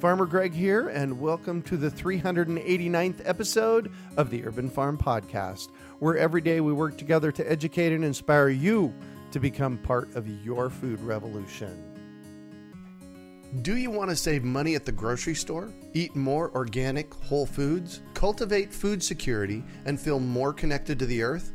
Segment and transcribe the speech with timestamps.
[0.00, 6.18] Farmer Greg here, and welcome to the 389th episode of the Urban Farm Podcast, where
[6.18, 8.94] every day we work together to educate and inspire you
[9.30, 11.82] to become part of your food revolution.
[13.62, 18.02] Do you want to save money at the grocery store, eat more organic, whole foods,
[18.12, 21.54] cultivate food security, and feel more connected to the earth?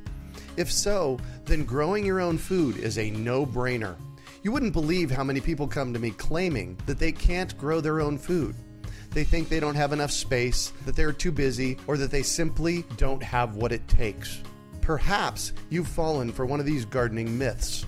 [0.58, 3.98] If so, then growing your own food is a no brainer.
[4.44, 8.02] You wouldn't believe how many people come to me claiming that they can't grow their
[8.02, 8.56] own food.
[9.12, 12.84] They think they don't have enough space, that they're too busy, or that they simply
[12.98, 14.42] don't have what it takes.
[14.82, 17.86] Perhaps you've fallen for one of these gardening myths.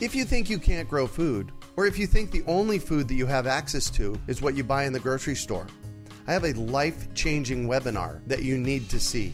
[0.00, 3.14] If you think you can't grow food, or if you think the only food that
[3.14, 5.66] you have access to is what you buy in the grocery store,
[6.26, 9.32] I have a life changing webinar that you need to see.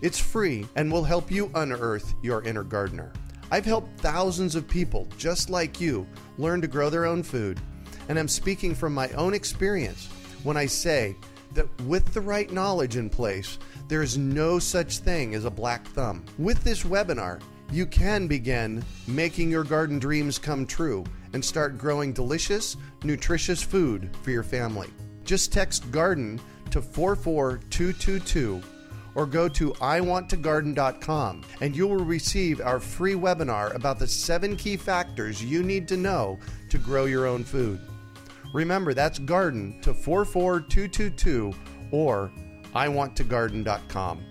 [0.00, 3.12] It's free and will help you unearth your inner gardener.
[3.50, 7.60] I've helped thousands of people just like you learn to grow their own food,
[8.08, 10.08] and I'm speaking from my own experience
[10.44, 11.16] when I say
[11.54, 15.86] that with the right knowledge in place, there is no such thing as a black
[15.88, 16.24] thumb.
[16.38, 22.12] With this webinar, you can begin making your garden dreams come true and start growing
[22.12, 24.88] delicious, nutritious food for your family.
[25.24, 28.62] Just text garden to 44222
[29.18, 34.76] or go to iwanttogarden.com and you will receive our free webinar about the seven key
[34.76, 36.38] factors you need to know
[36.70, 37.80] to grow your own food.
[38.54, 41.52] Remember, that's garden to 44222
[41.90, 42.30] or
[42.76, 44.22] iwanttogarden.com.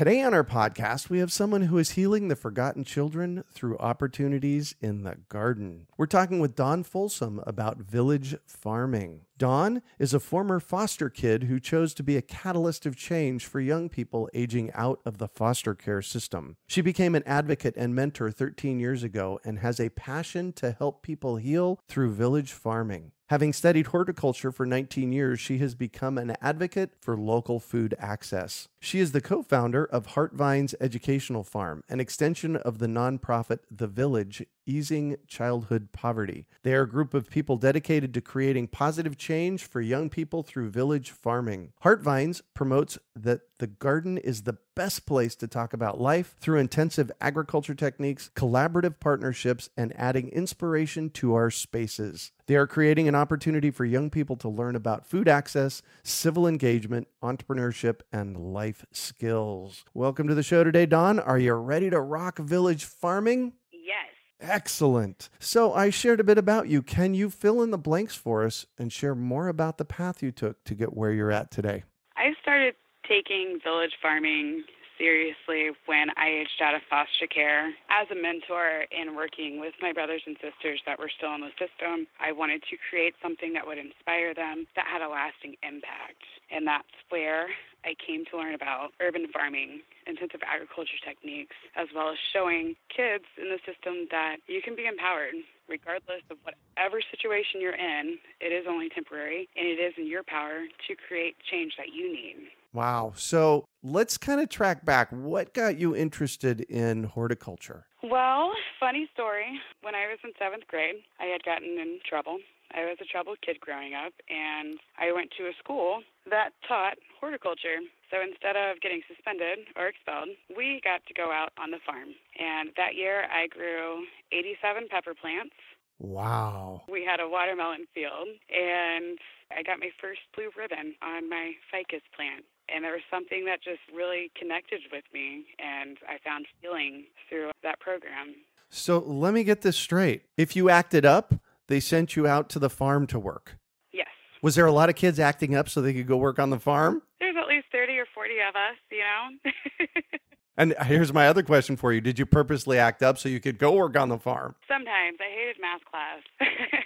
[0.00, 4.74] Today on our podcast, we have someone who is healing the forgotten children through opportunities
[4.80, 5.88] in the garden.
[5.98, 9.26] We're talking with Dawn Folsom about village farming.
[9.36, 13.60] Dawn is a former foster kid who chose to be a catalyst of change for
[13.60, 16.56] young people aging out of the foster care system.
[16.66, 21.02] She became an advocate and mentor 13 years ago and has a passion to help
[21.02, 23.12] people heal through village farming.
[23.28, 28.66] Having studied horticulture for 19 years, she has become an advocate for local food access.
[28.82, 33.86] She is the co founder of Heartvines Educational Farm, an extension of the nonprofit The
[33.86, 36.46] Village Easing Childhood Poverty.
[36.62, 40.70] They are a group of people dedicated to creating positive change for young people through
[40.70, 41.72] village farming.
[41.82, 47.10] Heartvines promotes that the garden is the best place to talk about life through intensive
[47.20, 52.30] agriculture techniques, collaborative partnerships, and adding inspiration to our spaces.
[52.46, 57.08] They are creating an opportunity for young people to learn about food access, civic engagement,
[57.22, 59.84] entrepreneurship, and life skills.
[59.94, 61.18] Welcome to the show today, Dawn.
[61.18, 63.52] Are you ready to rock village farming?
[63.72, 64.08] Yes.
[64.40, 65.28] Excellent.
[65.38, 66.82] So I shared a bit about you.
[66.82, 70.32] Can you fill in the blanks for us and share more about the path you
[70.32, 71.84] took to get where you're at today?
[72.16, 72.74] I started
[73.08, 74.64] taking village farming
[75.00, 77.72] seriously when I aged out of foster care.
[77.88, 81.56] As a mentor and working with my brothers and sisters that were still in the
[81.56, 86.20] system, I wanted to create something that would inspire them that had a lasting impact.
[86.52, 87.48] And that's where
[87.80, 93.24] I came to learn about urban farming, intensive agriculture techniques, as well as showing kids
[93.40, 98.18] in the system that you can be empowered regardless of whatever situation you're in.
[98.40, 102.12] It is only temporary, and it is in your power to create change that you
[102.12, 102.50] need.
[102.74, 103.12] Wow.
[103.16, 105.10] So let's kind of track back.
[105.10, 107.86] What got you interested in horticulture?
[108.02, 109.60] Well, funny story.
[109.82, 112.38] When I was in seventh grade, I had gotten in trouble.
[112.72, 116.98] I was a troubled kid growing up, and I went to a school that taught
[117.18, 117.82] horticulture.
[118.10, 122.14] So instead of getting suspended or expelled, we got to go out on the farm.
[122.38, 125.54] And that year I grew 87 pepper plants.
[125.98, 126.82] Wow.
[126.88, 129.18] We had a watermelon field, and
[129.50, 132.46] I got my first blue ribbon on my ficus plant.
[132.74, 137.50] And there was something that just really connected with me, and I found healing through
[137.62, 138.34] that program.
[138.68, 140.22] So let me get this straight.
[140.36, 141.34] If you acted up,
[141.66, 143.56] they sent you out to the farm to work.
[143.92, 144.08] Yes.
[144.42, 146.60] Was there a lot of kids acting up so they could go work on the
[146.60, 147.02] farm?
[147.18, 149.86] There's at least 30 or 40 of us, you know?
[150.60, 153.56] And here's my other question for you Did you purposely act up so you could
[153.56, 154.54] go work on the farm?
[154.68, 155.16] Sometimes.
[155.18, 156.20] I hated math class.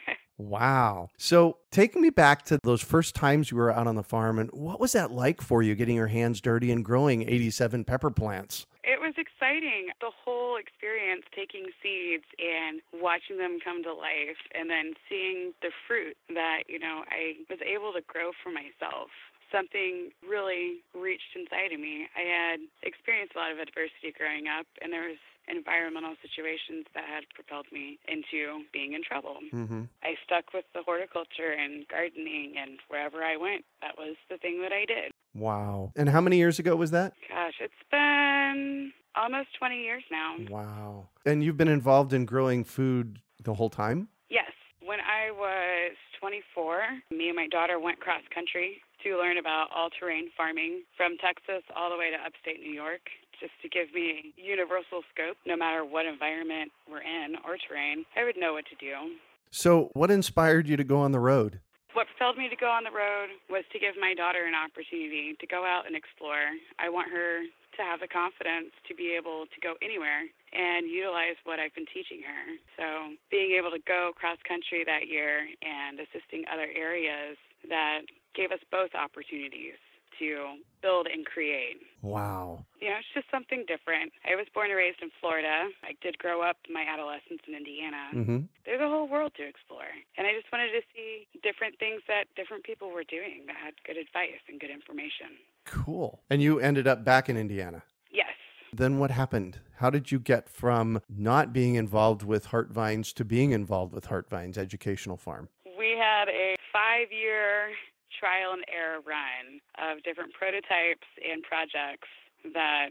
[0.55, 1.11] Wow.
[1.19, 4.49] So take me back to those first times you were out on the farm and
[4.53, 8.65] what was that like for you getting your hands dirty and growing 87 pepper plants?
[8.85, 9.91] It was exciting.
[10.01, 15.75] The whole experience taking seeds and watching them come to life and then seeing the
[15.89, 19.11] fruit that, you know, I was able to grow for myself.
[19.51, 22.07] Something really reached inside of me.
[22.15, 25.19] I had experienced a lot of adversity growing up and there was
[25.49, 29.39] environmental situations that had propelled me into being in trouble.
[29.53, 29.85] Mm-hmm.
[30.03, 34.61] I stuck with the horticulture and gardening, and wherever I went, that was the thing
[34.63, 35.13] that I did.
[35.35, 35.93] Wow.
[35.97, 37.13] And how many years ago was that?
[37.29, 40.37] Gosh, it's been almost 20 years now.
[40.49, 41.09] Wow.
[41.25, 44.09] And you've been involved in growing food the whole time?
[44.31, 44.51] Yes.
[44.85, 49.91] When I was 24, me and my daughter went cross country to learn about all
[49.91, 53.01] terrain farming from Texas all the way to upstate New York,
[53.45, 58.09] just to give me universal scope no matter what environment we're in or terrain.
[58.17, 59.21] I would know what to do.
[59.53, 61.61] So, what inspired you to go on the road?
[61.93, 65.37] What propelled me to go on the road was to give my daughter an opportunity
[65.39, 66.57] to go out and explore.
[66.81, 71.39] I want her to have the confidence to be able to go anywhere and utilize
[71.45, 72.43] what I've been teaching her.
[72.81, 77.37] So, being able to go cross country that year and assisting other areas
[77.69, 79.79] that gave us both opportunities
[80.19, 81.81] to build and create.
[82.03, 82.65] Wow.
[82.81, 84.13] You know, it's just something different.
[84.29, 85.73] I was born and raised in Florida.
[85.83, 88.13] I did grow up my adolescence in Indiana.
[88.15, 88.39] Mm-hmm.
[88.67, 89.89] There's a whole world to explore.
[90.19, 93.75] And I just wanted to see different things that different people were doing that had
[93.87, 95.41] good advice and good information.
[95.65, 96.21] Cool.
[96.29, 97.83] And you ended up back in Indiana.
[98.13, 98.37] Yes.
[98.73, 99.61] Then what happened?
[99.79, 104.59] How did you get from not being involved with Heartvines to being involved with Heartvines
[104.59, 105.49] Educational Farm?
[105.79, 107.71] We had a five year
[108.19, 112.09] trial and error run of different prototypes and projects
[112.53, 112.91] that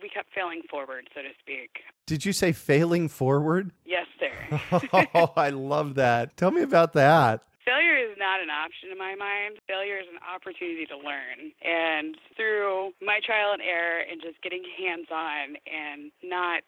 [0.00, 1.80] we kept failing forward, so to speak.
[2.06, 3.70] Did you say failing forward?
[3.84, 4.60] Yes, sir.
[5.14, 6.36] oh, I love that.
[6.36, 7.42] Tell me about that.
[7.64, 9.58] Failure is not an option in my mind.
[9.68, 11.54] Failure is an opportunity to learn.
[11.62, 16.66] And through my trial and error and just getting hands on and not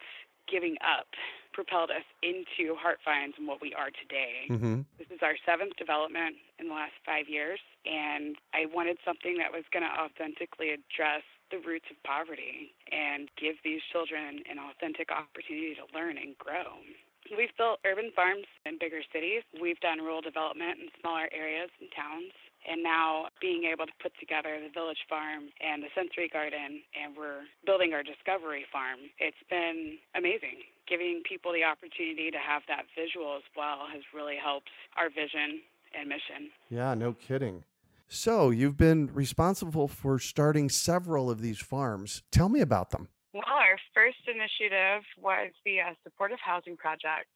[0.49, 1.07] giving up
[1.55, 4.43] propelled us into Heartvines and what we are today.
[4.51, 4.83] Mm-hmm.
[4.99, 9.55] This is our seventh development in the last five years, and I wanted something that
[9.55, 11.23] was going to authentically address
[11.55, 16.83] the roots of poverty and give these children an authentic opportunity to learn and grow.
[17.31, 19.41] We've built urban farms in bigger cities.
[19.55, 22.35] We've done rural development in smaller areas and towns.
[22.65, 27.15] And now being able to put together the village farm and the sensory garden, and
[27.15, 29.05] we're building our discovery farm.
[29.19, 30.65] It's been amazing.
[30.89, 35.61] Giving people the opportunity to have that visual as well has really helped our vision
[35.93, 36.49] and mission.
[36.69, 37.63] Yeah, no kidding.
[38.07, 42.21] So, you've been responsible for starting several of these farms.
[42.31, 43.09] Tell me about them.
[43.33, 47.27] Well, our first initiative was the uh, Supportive Housing Project.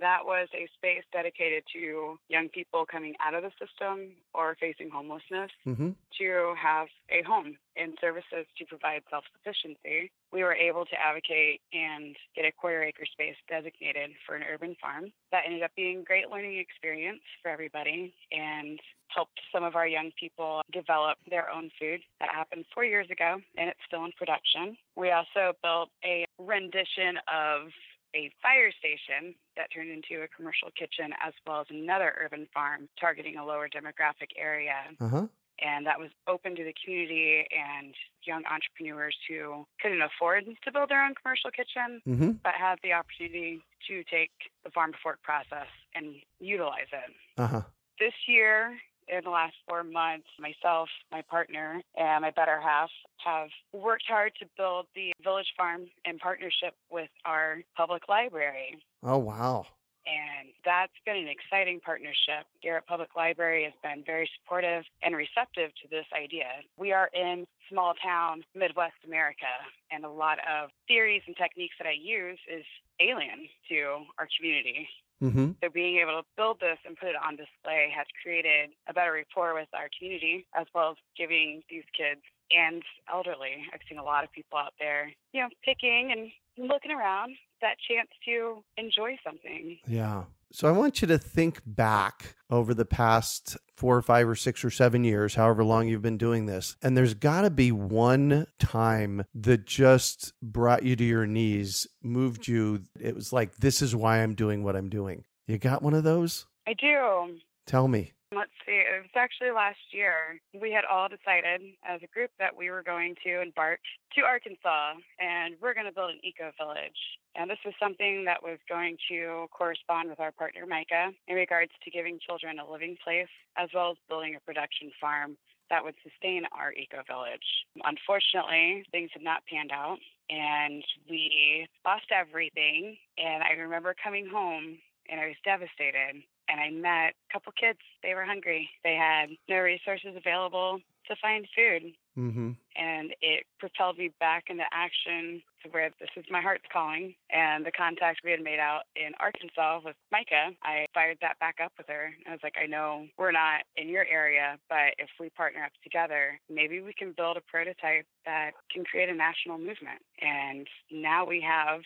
[0.00, 4.90] That was a space dedicated to young people coming out of the system or facing
[4.90, 5.90] homelessness Mm-hmm.
[6.18, 10.10] to have a home and services to provide self sufficiency.
[10.32, 14.76] We were able to advocate and get a quarter acre space designated for an urban
[14.80, 15.12] farm.
[15.32, 19.86] That ended up being a great learning experience for everybody and helped some of our
[19.86, 22.00] young people develop their own food.
[22.20, 24.76] That happened four years ago and it's still in production.
[24.96, 27.68] We also built a rendition of
[28.14, 32.88] a fire station that turned into a commercial kitchen as well as another urban farm
[33.00, 35.26] targeting a lower demographic area Uh huh.
[35.60, 37.94] and that was open to the community and
[38.24, 42.30] young entrepreneurs who couldn't afford to build their own commercial kitchen Mm-hmm.
[42.42, 44.30] but had the opportunity to take
[44.64, 47.10] the farm to fork process and utilize it.
[47.36, 47.62] Uh huh.
[48.00, 48.76] This year,
[49.08, 52.90] in the last four months, myself, my partner, and my better half
[53.24, 58.78] have worked hard to build the village farm in partnership with our public library.
[59.02, 59.66] Oh, wow.
[60.06, 62.44] And that's been an exciting partnership.
[62.62, 66.60] Garrett Public Library has been very supportive and receptive to this idea.
[66.76, 69.48] We are in small town Midwest America,
[69.90, 72.64] and a lot of theories and techniques that I use is
[73.00, 74.88] alien to our community.
[75.22, 75.52] Mm-hmm.
[75.62, 79.12] So being able to build this and put it on display has created a better
[79.12, 83.64] rapport with our community, as well as giving these kids and elderly.
[83.72, 86.30] I've seen a lot of people out there, you know, picking and
[86.68, 89.78] looking around that chance to enjoy something.
[89.86, 90.24] Yeah.
[90.54, 94.64] So I want you to think back over the past four or five or six
[94.64, 96.76] or seven years, however long you've been doing this.
[96.80, 102.46] And there's got to be one time that just brought you to your knees, moved
[102.46, 102.84] you.
[103.00, 105.24] It was like, this is why I'm doing what I'm doing.
[105.48, 106.46] You got one of those?
[106.68, 107.40] I do.
[107.66, 108.12] Tell me.
[108.34, 110.42] Let's see, it was actually last year.
[110.58, 113.78] We had all decided as a group that we were going to embark
[114.18, 116.98] to Arkansas and we're going to build an eco village.
[117.36, 121.70] And this was something that was going to correspond with our partner, Micah, in regards
[121.84, 125.36] to giving children a living place as well as building a production farm
[125.70, 127.46] that would sustain our eco village.
[127.86, 129.98] Unfortunately, things had not panned out
[130.28, 132.96] and we lost everything.
[133.16, 137.78] And I remember coming home and I was devastated and I met a couple kids.
[138.02, 138.70] They were hungry.
[138.82, 141.92] They had no resources available to find food.
[142.16, 142.52] Mm-hmm.
[142.76, 147.14] And it propelled me back into action to where this is my heart's calling.
[147.30, 151.56] And the contact we had made out in Arkansas with Micah, I fired that back
[151.62, 152.14] up with her.
[152.28, 155.72] I was like, I know we're not in your area, but if we partner up
[155.82, 160.02] together, maybe we can build a prototype that can create a national movement.
[160.20, 161.80] And now we have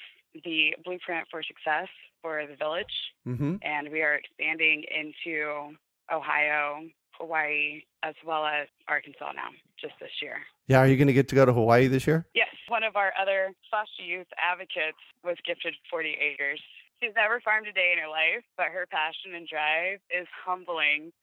[0.44, 1.88] the blueprint for success
[2.22, 2.86] for the village,
[3.26, 3.56] Mm-hmm.
[3.62, 5.76] and we are expanding into
[6.12, 6.82] Ohio,
[7.12, 10.38] Hawaii, as well as Arkansas now, just this year.
[10.66, 10.78] Yeah.
[10.78, 12.26] Are you going to get to go to Hawaii this year?
[12.34, 16.60] Yes, one of our other foster youth advocates was gifted 40 acres.
[17.02, 21.12] She's never farmed a day in her life, but her passion and drive is humbling.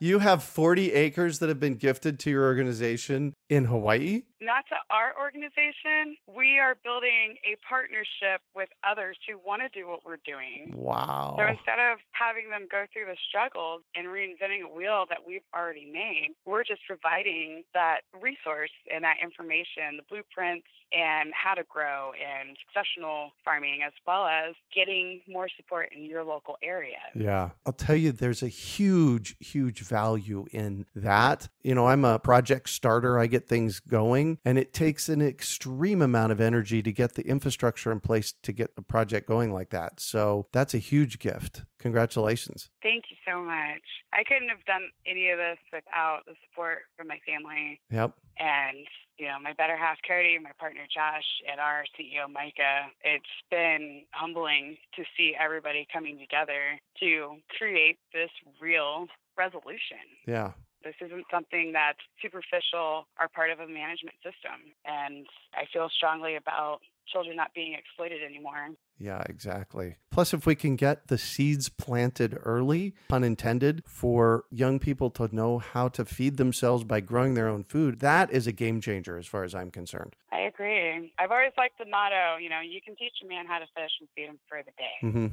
[0.00, 4.22] You have 40 acres that have been gifted to your organization in Hawaii?
[4.40, 9.88] Not to our organization, we are building a partnership with others who want to do
[9.88, 10.72] what we're doing.
[10.74, 11.34] Wow.
[11.38, 15.46] So instead of having them go through the struggles and reinventing a wheel that we've
[15.54, 21.64] already made, we're just providing that resource and that information, the blueprints and how to
[21.68, 26.96] grow and successional farming, as well as getting more support in your local area.
[27.14, 27.50] Yeah.
[27.66, 31.48] I'll tell you, there's a huge, huge value in that.
[31.62, 36.02] You know, I'm a project starter, I get things going, and it takes an extreme
[36.02, 39.70] amount of energy to get the infrastructure in place to get a project going like
[39.70, 40.00] that.
[40.00, 41.62] So that's a huge gift.
[41.78, 42.68] Congratulations.
[42.82, 43.82] Thank you so much.
[44.12, 48.12] I couldn't have done any of this without the support from my family Yep.
[48.38, 48.78] and
[49.18, 52.86] you know my better half Cody, my partner Josh, and our CEO Micah.
[53.02, 58.30] It's been humbling to see everybody coming together to create this
[58.60, 59.06] real
[59.36, 59.98] resolution.
[60.26, 60.52] Yeah.
[60.84, 64.74] This isn't something that's superficial or part of a management system.
[64.84, 66.80] And I feel strongly about
[67.12, 68.68] children not being exploited anymore.
[68.98, 69.96] Yeah, exactly.
[70.10, 75.34] Plus, if we can get the seeds planted early, pun intended, for young people to
[75.34, 79.16] know how to feed themselves by growing their own food, that is a game changer
[79.16, 80.16] as far as I'm concerned.
[80.32, 81.12] I agree.
[81.18, 83.92] I've always liked the motto, you know, you can teach a man how to fish
[84.00, 85.06] and feed him for the day.
[85.06, 85.26] Mm-hmm.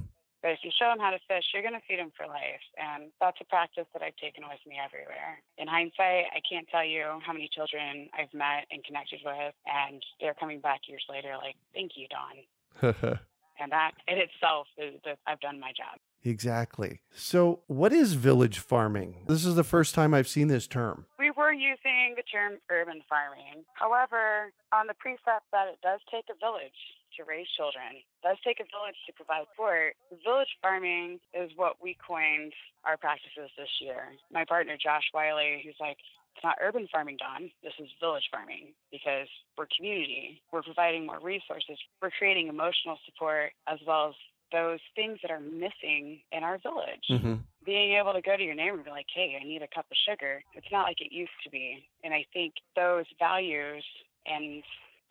[0.45, 2.61] But if you show them how to fish, you're going to feed them for life.
[2.77, 5.41] And that's a practice that I've taken with me everywhere.
[5.57, 10.03] In hindsight, I can't tell you how many children I've met and connected with, and
[10.21, 13.17] they're coming back years later like, thank you, Dawn.
[13.57, 15.97] And that in itself is that I've done my job.
[16.25, 16.99] exactly.
[17.15, 19.23] So, what is village farming?
[19.29, 21.05] This is the first time I've seen this term.
[21.17, 23.63] We were using the term urban farming.
[23.75, 26.75] However, on the precept that it does take a village
[27.17, 31.97] to raise children, does take a village to provide support, village farming is what we
[32.05, 32.53] coined
[32.83, 34.13] our practices this year.
[34.31, 35.97] My partner, Josh Wiley, who's like,
[36.35, 37.49] it's not urban farming, Dawn.
[37.63, 40.41] This is village farming because we're community.
[40.51, 41.79] We're providing more resources.
[42.01, 44.15] We're creating emotional support as well as
[44.51, 47.35] those things that are missing in our village Mm-hmm.
[47.65, 49.85] being able to go to your neighbor and be like, hey, I need a cup
[49.89, 50.43] of sugar.
[50.53, 51.87] It's not like it used to be.
[52.03, 53.83] And I think those values
[54.27, 54.61] and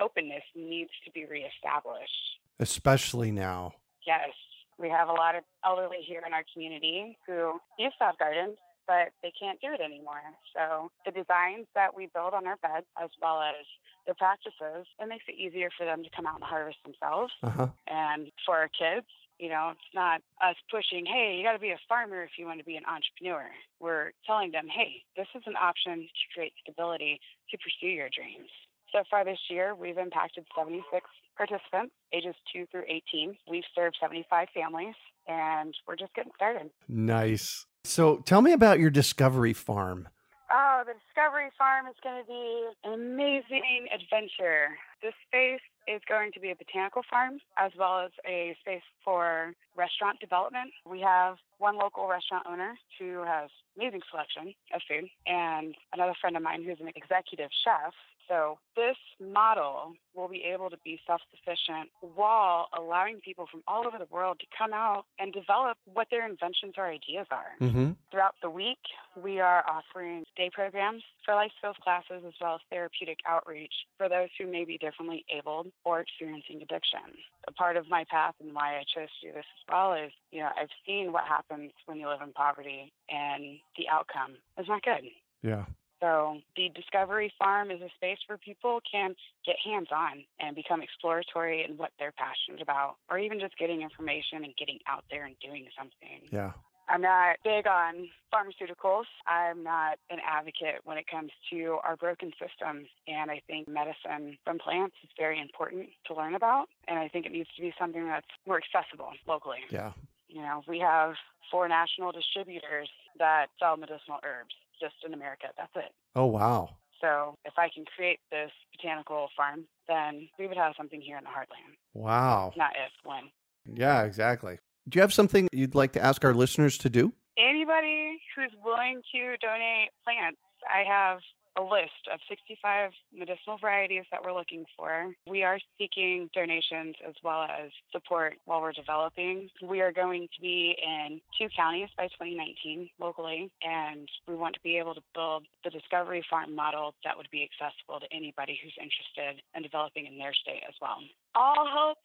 [0.00, 2.40] openness needs to be reestablished.
[2.60, 3.74] Especially now.
[4.06, 4.30] Yes,
[4.78, 8.56] we have a lot of elderly here in our community who used to have gardens,
[8.86, 10.22] but they can't do it anymore.
[10.54, 13.64] So the designs that we build on our beds, as well as
[14.06, 17.32] the practices, it makes it easier for them to come out and harvest themselves.
[17.42, 17.68] Uh huh.
[17.86, 19.06] And for our kids,
[19.38, 22.46] you know, it's not us pushing, hey, you got to be a farmer if you
[22.46, 23.50] want to be an entrepreneur.
[23.80, 27.20] We're telling them, hey, this is an option to create stability
[27.50, 28.50] to pursue your dreams.
[28.94, 31.04] So far this year, we've impacted 76
[31.36, 33.36] participants, ages 2 through 18.
[33.50, 34.94] We've served 75 families,
[35.26, 36.70] and we're just getting started.
[36.86, 37.66] Nice.
[37.82, 40.08] So, tell me about your discovery farm.
[40.52, 44.78] Oh, the Discovery Farm is going to be an amazing adventure.
[45.02, 49.54] This space is going to be a botanical farm as well as a space for
[49.74, 50.70] restaurant development.
[50.88, 56.36] We have one local restaurant owner who has amazing selection of food and another friend
[56.36, 57.92] of mine who's an executive chef
[58.28, 63.98] so this model will be able to be self-sufficient while allowing people from all over
[63.98, 67.52] the world to come out and develop what their inventions or ideas are.
[67.60, 67.92] Mm-hmm.
[68.10, 68.78] Throughout the week,
[69.20, 74.08] we are offering day programs for life skills classes as well as therapeutic outreach for
[74.08, 77.00] those who may be differently abled or experiencing addiction.
[77.48, 80.12] A part of my path and why I chose to do this as well is,
[80.30, 84.68] you know, I've seen what happens when you live in poverty and the outcome is
[84.68, 85.04] not good.
[85.42, 85.64] Yeah.
[86.00, 89.14] So the Discovery Farm is a space where people can
[89.46, 94.44] get hands-on and become exploratory in what they're passionate about, or even just getting information
[94.44, 96.28] and getting out there and doing something.
[96.30, 96.52] Yeah.
[96.86, 99.04] I'm not big on pharmaceuticals.
[99.26, 102.88] I'm not an advocate when it comes to our broken systems.
[103.08, 106.66] And I think medicine from plants is very important to learn about.
[106.86, 109.60] And I think it needs to be something that's more accessible locally.
[109.70, 109.92] Yeah.
[110.34, 111.14] You know, we have
[111.48, 115.46] four national distributors that sell medicinal herbs just in America.
[115.56, 115.92] That's it.
[116.16, 116.70] Oh, wow.
[117.00, 121.22] So if I can create this botanical farm, then we would have something here in
[121.22, 121.76] the heartland.
[121.92, 122.52] Wow.
[122.56, 123.30] Not if, when.
[123.78, 124.58] Yeah, exactly.
[124.88, 127.12] Do you have something you'd like to ask our listeners to do?
[127.38, 131.20] Anybody who's willing to donate plants, I have
[131.56, 135.12] a list of 65 medicinal varieties that we're looking for.
[135.28, 139.48] We are seeking donations as well as support while we're developing.
[139.62, 144.60] We are going to be in two counties by 2019 locally, and we want to
[144.62, 148.74] be able to build the Discovery Farm model that would be accessible to anybody who's
[148.80, 150.98] interested in developing in their state as well.
[151.34, 151.98] All help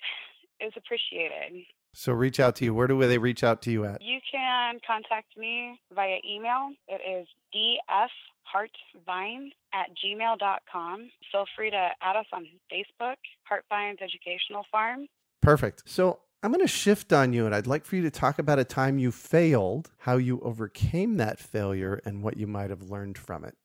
[0.60, 1.66] is appreciated.
[1.94, 2.74] So reach out to you.
[2.74, 4.02] Where do they reach out to you at?
[4.02, 6.72] You can contact me via email.
[6.88, 11.10] It is dfheartvine at gmail.com.
[11.32, 13.16] Feel free to add us on Facebook,
[13.52, 15.08] Heartvines Educational Farm.
[15.42, 15.84] Perfect.
[15.86, 18.60] So I'm going to shift on you, and I'd like for you to talk about
[18.60, 23.18] a time you failed, how you overcame that failure, and what you might have learned
[23.18, 23.56] from it.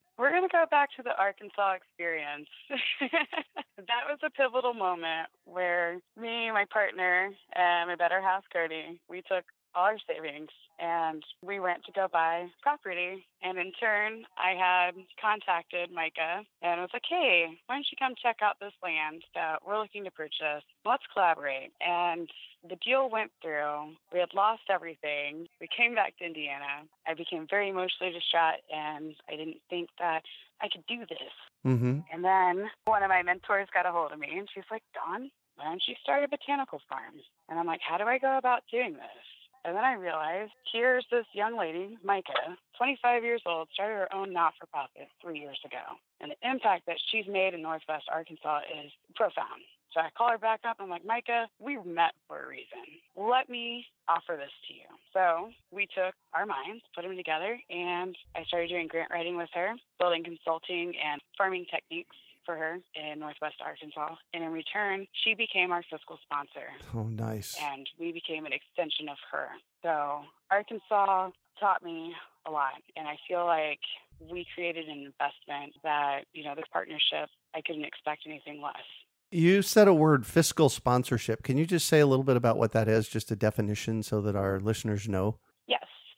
[0.54, 2.46] Go back to the Arkansas experience.
[2.70, 9.20] that was a pivotal moment where me, my partner, and my better half, Cody, we
[9.22, 9.42] took
[9.74, 13.24] all our savings and we went to go buy property.
[13.42, 18.14] And in turn, I had contacted Micah and was like, hey, why don't you come
[18.20, 20.64] check out this land that we're looking to purchase?
[20.84, 21.72] Let's collaborate.
[21.80, 22.28] And
[22.68, 23.94] the deal went through.
[24.12, 25.46] We had lost everything.
[25.60, 26.88] We came back to Indiana.
[27.06, 30.22] I became very emotionally distraught and I didn't think that
[30.60, 31.34] I could do this.
[31.66, 32.00] Mm-hmm.
[32.12, 35.30] And then one of my mentors got a hold of me and she's like, Dawn,
[35.56, 37.14] why don't you start a botanical farm?
[37.48, 39.26] And I'm like, how do I go about doing this?
[39.64, 44.33] And then I realized here's this young lady, Micah, 25 years old, started her own
[44.33, 45.96] not for profit three years ago.
[46.20, 49.64] And the impact that she's made in Northwest Arkansas is profound.
[49.94, 50.77] So I call her back up.
[50.81, 52.83] I'm like, Micah, we met for a reason.
[53.16, 54.90] Let me offer this to you.
[55.12, 59.50] So we took our minds, put them together, and I started doing grant writing with
[59.55, 64.16] her, building consulting and farming techniques for her in Northwest Arkansas.
[64.33, 66.68] And in return, she became our fiscal sponsor.
[66.94, 67.57] Oh, nice.
[67.61, 69.48] And we became an extension of her.
[69.83, 71.30] So Arkansas
[71.61, 72.14] taught me
[72.46, 72.83] a lot.
[72.96, 73.80] And I feel like
[74.20, 78.85] we created an investment that, you know, this partnership, I couldn't expect anything less.
[79.30, 81.42] You said a word fiscal sponsorship.
[81.42, 84.20] Can you just say a little bit about what that is, just a definition so
[84.20, 85.38] that our listeners know?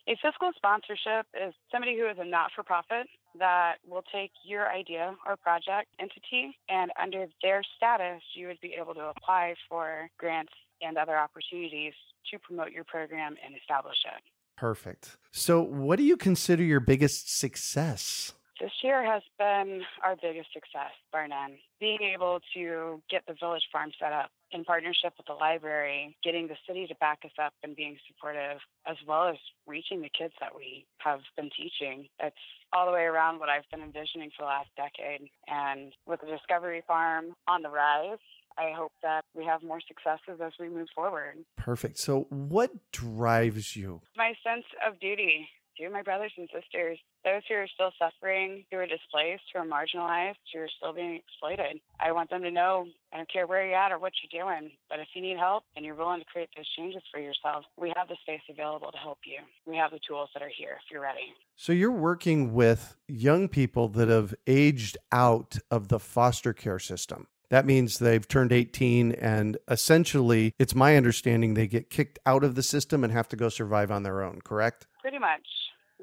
[0.07, 4.71] A fiscal sponsorship is somebody who is a not for profit that will take your
[4.71, 10.09] idea or project entity, and under their status, you would be able to apply for
[10.17, 11.93] grants and other opportunities
[12.31, 14.23] to promote your program and establish it.
[14.55, 15.17] Perfect.
[15.31, 18.33] So, what do you consider your biggest success?
[18.61, 21.57] This year has been our biggest success, bar none.
[21.81, 26.47] Being able to get the village farm set up in partnership with the library, getting
[26.47, 30.33] the city to back us up and being supportive, as well as reaching the kids
[30.39, 32.07] that we have been teaching.
[32.19, 32.35] It's
[32.73, 35.29] all the way around what I've been envisioning for the last decade.
[35.47, 38.19] And with the Discovery Farm on the rise,
[38.57, 41.35] I hope that we have more successes as we move forward.
[41.57, 41.99] Perfect.
[41.99, 44.01] So, what drives you?
[44.15, 45.47] My sense of duty
[45.91, 50.41] my brothers and sisters, those who are still suffering, who are displaced, who are marginalized,
[50.53, 51.79] who are still being exploited.
[51.99, 54.71] I want them to know I don't care where you're at or what you're doing,
[54.89, 57.93] but if you need help and you're willing to create those changes for yourself, we
[57.95, 59.39] have the space available to help you.
[59.65, 61.33] We have the tools that are here if you're ready.
[61.55, 67.27] So, you're working with young people that have aged out of the foster care system.
[67.49, 72.55] That means they've turned 18 and essentially, it's my understanding they get kicked out of
[72.55, 74.85] the system and have to go survive on their own, correct?
[75.07, 75.47] Pretty much.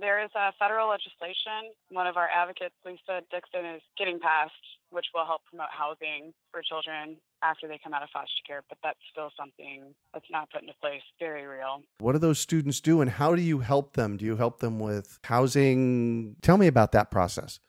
[0.01, 1.77] There is a federal legislation.
[1.91, 4.55] One of our advocates, Lisa Dixon, is getting passed,
[4.89, 8.63] which will help promote housing for children after they come out of foster care.
[8.67, 11.03] But that's still something that's not put into place.
[11.21, 11.83] Very real.
[11.99, 14.17] What do those students do, and how do you help them?
[14.17, 16.37] Do you help them with housing?
[16.41, 17.61] Tell me about that process.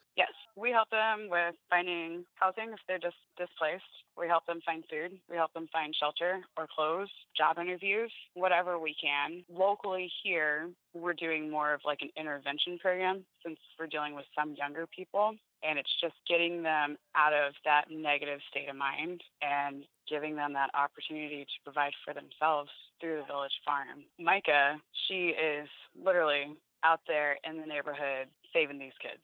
[0.55, 3.83] We help them with finding housing if they're just displaced.
[4.17, 5.19] We help them find food.
[5.29, 9.43] We help them find shelter or clothes, job interviews, whatever we can.
[9.49, 14.55] Locally here, we're doing more of like an intervention program since we're dealing with some
[14.57, 15.35] younger people.
[15.61, 20.53] And it's just getting them out of that negative state of mind and giving them
[20.53, 22.69] that opportunity to provide for themselves
[23.01, 24.05] through the village farm.
[24.17, 25.67] Micah, she is
[26.01, 29.23] literally out there in the neighborhood saving these kids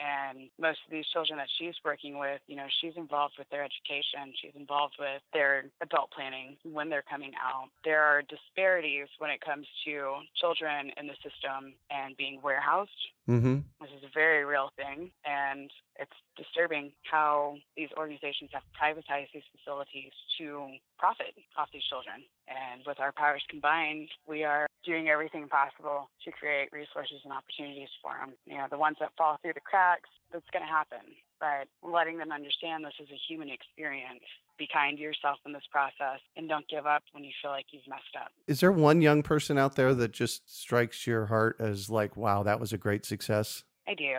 [0.00, 3.62] and most of these children that she's working with, you know, she's involved with their
[3.62, 4.32] education.
[4.40, 7.68] She's involved with their adult planning when they're coming out.
[7.84, 12.90] There are disparities when it comes to children in the system and being warehoused.
[13.28, 13.60] Mm-hmm.
[13.80, 19.46] This is a very real thing, and it's disturbing how these organizations have privatized these
[19.54, 22.24] facilities to profit off these children.
[22.48, 27.88] And with our powers combined, we are doing everything possible to create resources and opportunities
[28.02, 28.34] for them.
[28.46, 31.14] You know, the ones that fall through the cracks, that's going to happen.
[31.40, 34.24] But letting them understand this is a human experience.
[34.58, 37.66] Be kind to yourself in this process and don't give up when you feel like
[37.70, 38.30] you've messed up.
[38.46, 42.42] Is there one young person out there that just strikes your heart as like, wow,
[42.42, 43.64] that was a great success?
[43.88, 44.14] I do.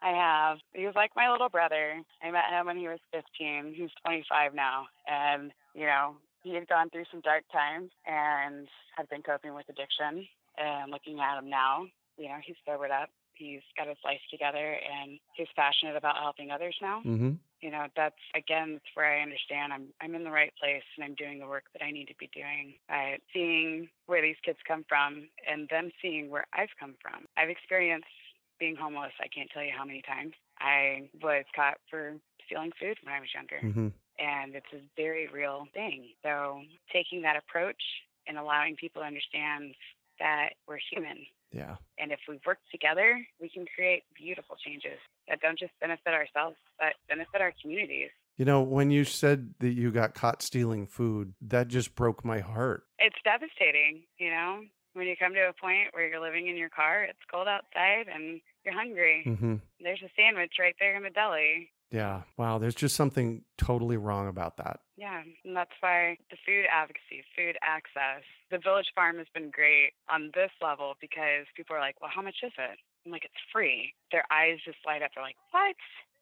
[0.00, 0.58] I have.
[0.74, 2.00] He was like my little brother.
[2.22, 3.74] I met him when he was 15.
[3.74, 4.86] He's 25 now.
[5.08, 9.68] And, you know, he had gone through some dark times and had been coping with
[9.68, 10.26] addiction.
[10.58, 13.10] And looking at him now, you know, he's sobered up.
[13.34, 17.02] He's got his life together and he's passionate about helping others now.
[17.06, 17.38] Mm-hmm.
[17.60, 21.04] You know, that's again, that's where I understand I'm I'm in the right place and
[21.04, 22.74] I'm doing the work that I need to be doing.
[22.88, 27.26] By seeing where these kids come from and them seeing where I've come from.
[27.36, 28.10] I've experienced
[28.58, 29.12] being homeless.
[29.20, 30.32] I can't tell you how many times.
[30.58, 32.14] I was caught for
[32.46, 33.60] stealing food when I was younger.
[33.62, 33.88] Mm-hmm.
[34.18, 36.08] And it's a very real thing.
[36.22, 37.80] So taking that approach
[38.26, 39.74] and allowing people to understand
[40.18, 41.18] that we're human.
[41.52, 41.76] Yeah.
[41.98, 46.56] And if we work together, we can create beautiful changes that don't just benefit ourselves,
[46.78, 48.10] but benefit our communities.
[48.36, 52.40] You know, when you said that you got caught stealing food, that just broke my
[52.40, 52.84] heart.
[52.98, 54.62] It's devastating, you know,
[54.94, 58.06] when you come to a point where you're living in your car, it's cold outside
[58.12, 59.24] and you're hungry.
[59.26, 59.56] Mm-hmm.
[59.80, 61.70] There's a sandwich right there in the deli.
[61.90, 62.22] Yeah.
[62.36, 62.58] Wow.
[62.58, 64.80] There's just something totally wrong about that.
[64.96, 65.22] Yeah.
[65.44, 70.30] And that's why the food advocacy, food access, the village farm has been great on
[70.34, 72.78] this level because people are like, well, how much is it?
[73.06, 73.94] I'm like, it's free.
[74.12, 75.10] Their eyes just light up.
[75.14, 75.76] They're like, what?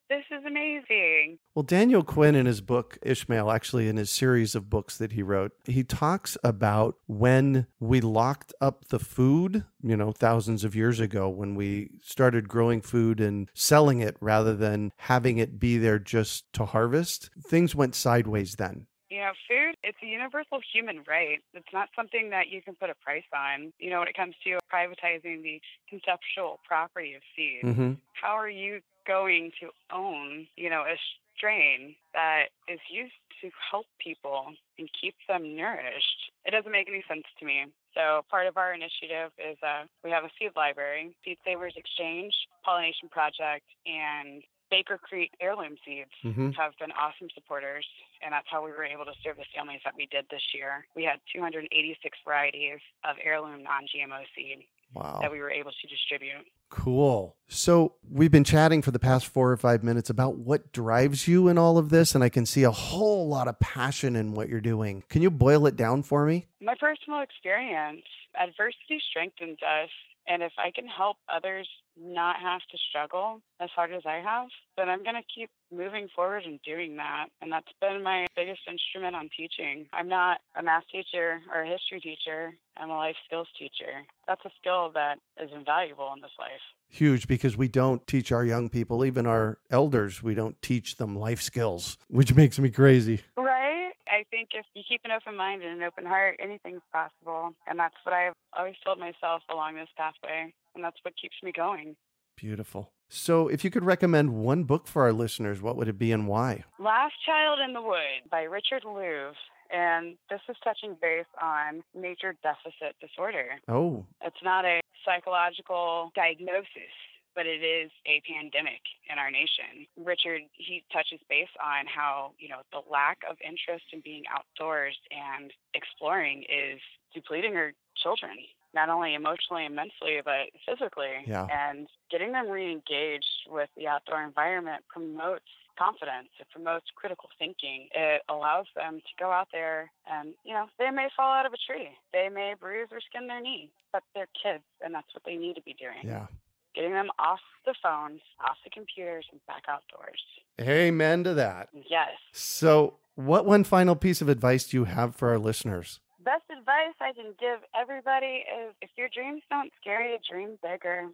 [0.09, 1.39] This is amazing.
[1.55, 5.23] Well, Daniel Quinn, in his book Ishmael, actually in his series of books that he
[5.23, 11.01] wrote, he talks about when we locked up the food, you know, thousands of years
[11.01, 15.99] ago, when we started growing food and selling it rather than having it be there
[15.99, 17.31] just to harvest.
[17.45, 18.87] Things went sideways then.
[19.09, 21.39] You know, food, it's a universal human right.
[21.55, 23.73] It's not something that you can put a price on.
[23.79, 27.93] You know, when it comes to privatizing the conceptual property of seed, Mm-hmm.
[28.15, 30.97] how are you going to own, you know, a
[31.37, 36.33] strain that is used to help people and keep them nourished?
[36.45, 37.67] It doesn't make any sense to me.
[37.95, 42.35] So part of our initiative is uh, we have a seed library, Seed Savers Exchange,
[42.65, 46.51] Pollination Project, and Baker Creek Heirloom Seeds Mm-hmm.
[46.51, 47.87] have been awesome supporters,
[48.23, 50.87] and that's how we were able to serve the families that we did this year.
[50.97, 55.19] We had 286 varieties of heirloom non-GMO seed Wow.
[55.21, 56.47] that we were able to distribute.
[56.71, 57.37] Cool.
[57.49, 61.49] So we've been chatting for the past four or five minutes about what drives you
[61.49, 64.49] in all of this, and I can see a whole lot of passion in what
[64.49, 65.05] you're doing.
[65.09, 66.47] Can you boil it down for me?
[66.61, 68.03] My personal experience,
[68.41, 69.91] adversity strengthens us.
[70.29, 74.49] And if I can help others not have to struggle as hard as I have,
[74.77, 77.27] then I'm going to keep moving forward and doing that.
[77.41, 79.87] And that's been my biggest instrument on teaching.
[79.93, 84.05] I'm not a math teacher or a history teacher, I'm a life skills teacher.
[84.29, 86.61] That's a skill that is invaluable in this life.
[86.89, 91.19] Huge because we don't teach our young people, even our elders, we don't teach them
[91.19, 93.23] life skills, which makes me crazy.
[93.37, 93.93] Right?
[94.09, 97.55] I think if you keep an open mind and an open heart, anything's possible.
[97.67, 100.55] And that's what I've always told myself along this pathway.
[100.77, 101.97] And that's what keeps me going.
[102.37, 102.93] Beautiful.
[103.09, 106.29] So, if you could recommend one book for our listeners, what would it be and
[106.29, 106.65] why?
[106.79, 109.33] Last Child in the Wood by Richard Louv.
[109.73, 113.59] And this is touching base on nature deficit disorder.
[113.69, 116.95] Oh, It's not a psychological diagnosis,
[117.35, 119.87] but it is a pandemic in our nation.
[119.97, 124.97] Richard, he touches base on how, you know, the lack of interest in being outdoors
[125.11, 126.81] and exploring is
[127.15, 128.37] depleting our children.
[128.77, 131.25] Not only emotionally and mentally, but physically.
[131.27, 131.49] Yeah.
[131.51, 136.29] And getting them re engaged with the outdoor environment promotes confidence.
[136.39, 137.89] It promotes critical thinking.
[137.95, 141.53] It allows them to go out there and, you know, they may fall out of
[141.53, 141.89] a tree.
[142.13, 145.55] They may bruise or skin their knee, but they're kids and that's what they need
[145.57, 146.05] to be doing.
[146.05, 146.27] Yeah.
[146.75, 150.21] Getting them off the phones, off the computers, and back outdoors.
[150.61, 151.71] Amen to that.
[151.73, 152.11] Yes.
[152.33, 156.01] So, what one final piece of advice do you have for our listeners?
[156.27, 161.11] Best advice I can give everybody is if your dreams don't scare you, dream bigger.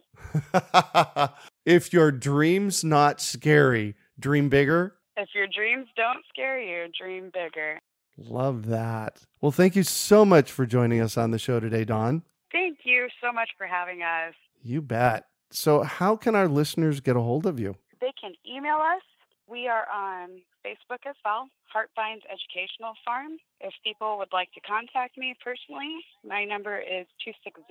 [1.67, 4.95] if your dream's not scary, dream bigger.
[5.15, 7.77] If your dreams don't scare you, dream bigger.
[8.17, 9.21] Love that.
[9.39, 12.23] Well, thank you so much for joining us on the show today, Dawn.
[12.51, 14.33] Thank you so much for having us.
[14.63, 15.27] You bet.
[15.51, 17.75] So, how can our listeners get a hold of you?
[18.01, 19.03] They can email us.
[19.47, 23.37] We are on Facebook as well, Heartvines Educational Farm.
[23.59, 27.63] If people would like to contact me personally, my number is 260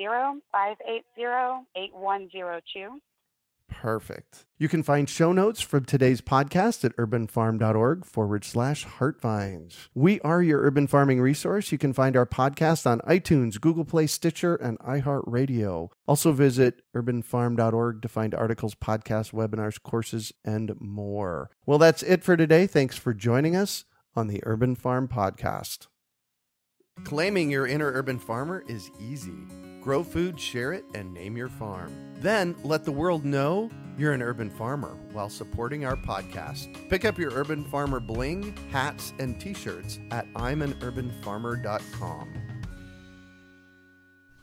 [0.53, 3.01] 580 8102.
[3.83, 4.45] Perfect.
[4.59, 9.89] You can find show notes from today's podcast at urbanfarm.org forward slash heartvines.
[9.93, 11.73] We are your urban farming resource.
[11.73, 15.89] You can find our podcast on iTunes, Google Play, Stitcher, and iHeartRadio.
[16.07, 21.51] Also visit urbanfarm.org to find articles, podcasts, webinars, courses, and more.
[21.67, 22.69] Well, that's it for today.
[22.69, 25.89] Thanks for joining us on the Urban Farm Podcast.
[27.05, 29.47] Claiming your inner urban farmer is easy.
[29.81, 31.93] Grow food, share it, and name your farm.
[32.17, 36.89] Then let the world know you're an urban farmer while supporting our podcast.
[36.89, 42.29] Pick up your Urban Farmer bling, hats, and t shirts at I'mAnUrbanFarmer.com.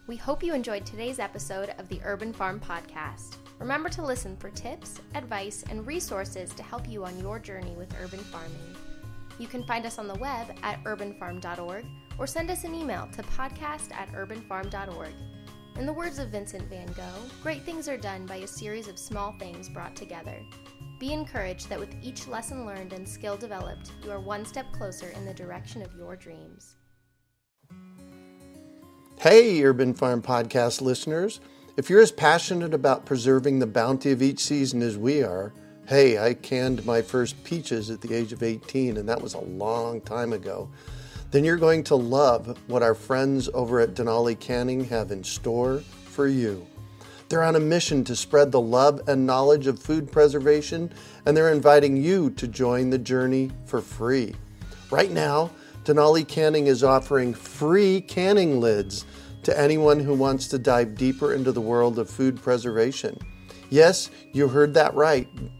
[0.06, 3.38] We hope you enjoyed today's episode of the Urban Farm Podcast.
[3.60, 7.96] Remember to listen for tips, advice, and resources to help you on your journey with
[8.02, 8.76] urban farming.
[9.40, 11.86] You can find us on the web at urbanfarm.org
[12.20, 15.14] or send us an email to podcast at urbanfarm.org.
[15.80, 19.00] In the words of Vincent van Gogh, great things are done by a series of
[19.00, 20.36] small things brought together.
[21.00, 25.08] Be encouraged that with each lesson learned and skill developed, you are one step closer
[25.16, 26.76] in the direction of your dreams.
[29.18, 31.40] Hey, Urban Farm Podcast listeners.
[31.78, 35.54] If you're as passionate about preserving the bounty of each season as we are,
[35.90, 39.40] hey, I canned my first peaches at the age of 18, and that was a
[39.40, 40.70] long time ago
[41.32, 45.80] then you're going to love what our friends over at Denali Canning have in store
[46.06, 46.66] for you.
[47.28, 50.92] They're on a mission to spread the love and knowledge of food preservation,
[51.26, 54.34] and they're inviting you to join the journey for free.
[54.90, 55.52] Right now,
[55.84, 59.06] Denali Canning is offering free canning lids
[59.44, 63.16] to anyone who wants to dive deeper into the world of food preservation.
[63.70, 65.28] Yes, you heard that right,